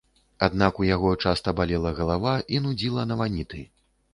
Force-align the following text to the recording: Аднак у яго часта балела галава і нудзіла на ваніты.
Аднак 0.45 0.79
у 0.83 0.87
яго 0.87 1.11
часта 1.27 1.53
балела 1.59 1.91
галава 1.99 2.33
і 2.57 2.63
нудзіла 2.65 3.07
на 3.11 3.19
ваніты. 3.21 3.61